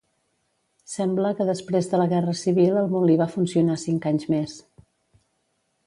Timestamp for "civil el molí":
2.41-3.21